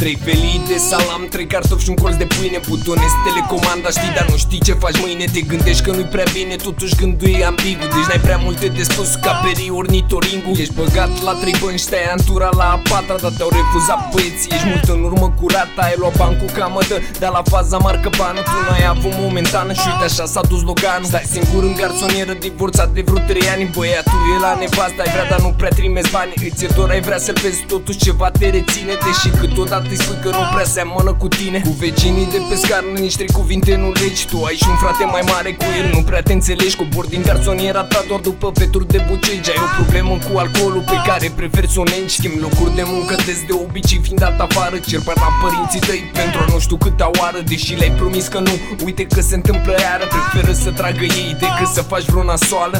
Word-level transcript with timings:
Trei 0.00 0.18
felii 0.24 0.60
de 0.68 0.76
salam, 0.88 1.22
trei 1.30 1.46
cartofi 1.46 1.84
și 1.84 1.90
un 1.90 1.98
colț 2.02 2.16
de 2.22 2.26
pâine 2.34 2.60
Butonezi 2.68 3.18
telecomanda, 3.26 3.88
știi, 3.96 4.12
dar 4.16 4.26
nu 4.32 4.36
știi 4.44 4.60
ce 4.66 4.72
faci 4.72 4.98
mâine. 5.04 5.24
Te 5.34 5.40
gândești 5.40 5.82
că 5.84 5.90
nu-i 5.96 6.12
prea 6.14 6.28
bine, 6.36 6.54
totuși 6.66 6.94
gândul 7.00 7.28
e 7.28 7.44
ambigu. 7.50 7.86
Deci 7.94 8.08
n-ai 8.08 8.22
prea 8.26 8.40
multe 8.46 8.66
de 8.78 8.82
spus 8.90 9.10
ca 9.24 9.32
peri 9.42 9.70
ornitoringu. 9.80 10.50
Ești 10.62 10.74
băgat 10.80 11.12
la 11.26 11.32
trei 11.42 11.56
bani, 11.62 11.78
stai 11.86 12.04
antura 12.16 12.48
la 12.60 12.66
a 12.74 12.78
patra 12.90 13.16
Dar 13.24 13.32
te-au 13.36 13.50
refuzat 13.58 14.00
băieții, 14.12 14.50
ești 14.56 14.68
mult 14.70 14.86
în 14.94 15.00
urmă 15.08 15.28
curată 15.40 15.80
Ai 15.86 15.94
luat 16.00 16.14
bani 16.20 16.36
cu 16.40 16.46
camătă, 16.56 16.96
dar 17.20 17.30
la 17.38 17.42
faza 17.52 17.78
marcă 17.86 18.10
banul 18.18 18.44
Tu 18.50 18.58
n-ai 18.66 18.86
avut 18.94 19.14
momentană. 19.24 19.72
Și 19.80 19.86
uite 19.90 20.04
așa 20.10 20.24
s-a 20.34 20.42
dus 20.50 20.62
Loganul 20.70 21.08
Stai 21.12 21.26
singur 21.34 21.62
în 21.68 21.74
garsonieră, 21.80 22.32
divorțat 22.46 22.88
de 22.96 23.02
vreo 23.06 23.20
trei 23.30 23.46
ani. 23.54 23.64
Băiatul 23.76 24.20
e 24.34 24.36
la 24.46 24.52
nevastă, 24.62 25.00
ai 25.04 25.10
vrea 25.14 25.26
dar 25.32 25.40
nu 25.46 25.50
prea 25.60 25.72
trimis 25.78 26.06
bani. 26.16 26.32
Îți 26.48 26.64
e 26.64 26.68
dor, 26.76 26.88
ai 26.94 27.02
vrea 27.08 27.20
să-l 27.26 27.38
vezi, 27.42 27.60
totuși 27.74 27.98
ceva 28.06 28.28
te 28.38 28.46
reține. 28.56 28.94
Deși 29.06 29.28
câteodată 29.40 29.84
îi 29.90 30.00
spui 30.02 30.18
că 30.22 30.28
nu 30.28 30.44
prea 30.54 30.64
seamănă 30.64 31.12
cu 31.12 31.28
tine. 31.28 31.58
Cu 31.68 31.74
vecinii 31.84 32.28
de 32.34 32.40
pe 32.48 32.56
scară, 32.62 32.86
nici 33.04 33.16
trei 33.18 33.32
cuvinte 33.38 33.76
nu 33.82 33.88
legi. 34.00 34.26
Tu 34.30 34.36
ai 34.48 34.56
și 34.62 34.68
un 34.72 34.76
frate 34.76 35.04
mai 35.14 35.24
mare 35.32 35.50
cu 35.60 35.64
el, 35.78 35.86
nu 35.94 36.02
prea 36.08 36.22
te 36.22 36.32
înțelegi. 36.32 36.76
Cobor 36.76 37.06
din 37.06 37.22
garsoniera 37.26 37.82
ta 37.92 38.04
doar 38.08 38.20
după 38.20 38.50
peturi 38.58 38.88
de 38.94 39.00
bucegi. 39.08 39.50
Ai 39.50 39.60
o 39.66 39.68
problemă 39.78 40.12
cu 40.26 40.38
alcoolul 40.38 40.84
pe 40.92 40.98
care 41.08 41.32
preferi 41.36 41.70
să 41.74 41.80
o 41.80 41.82
negi. 41.82 42.14
Schimbi 42.16 42.40
locuri 42.46 42.74
de 42.74 42.84
muncă 42.86 43.14
des 43.26 43.40
de 43.48 43.54
obicei 43.64 44.00
fiind 44.02 44.20
dat 44.20 44.40
afară. 44.46 44.76
Cer 44.88 45.00
bani 45.06 45.20
la 45.24 45.30
părinții 45.42 45.80
tăi 45.88 46.02
pentru 46.20 46.38
a 46.42 46.46
nu 46.52 46.58
știu 46.58 46.76
câta 46.76 47.10
oară. 47.18 47.38
Deși 47.50 47.74
le-ai 47.80 47.94
promis 48.00 48.26
că 48.34 48.38
nu, 48.38 48.54
uite 48.84 49.04
că 49.14 49.20
se 49.20 49.34
întâmplă 49.34 49.72
iară. 49.86 50.04
Preferă 50.14 50.52
să 50.64 50.70
tragă 50.70 51.04
ei 51.20 51.36
decât 51.44 51.70
să 51.76 51.82
faci 51.82 52.04
vreo 52.04 52.22
nasoală 52.22 52.78